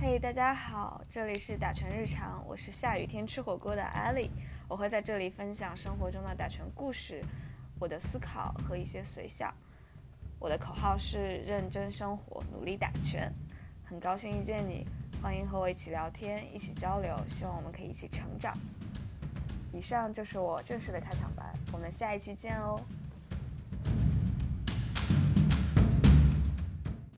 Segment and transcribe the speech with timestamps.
[0.00, 2.40] 嘿，大家好，这里是打拳日常。
[2.46, 4.30] 我是下雨天吃火锅的艾丽，
[4.68, 7.20] 我会在这里分享生活中的打拳故事、
[7.80, 9.52] 我的思考和一些随想。
[10.38, 13.32] 我的口号是：认真生活，努力打拳。
[13.84, 14.86] 很高兴遇见你，
[15.20, 17.12] 欢迎和我一起聊天，一起交流。
[17.26, 18.56] 希望我们可以一起成长。
[19.72, 22.80] 以上就是我正式的开场白，我们下一期见哦。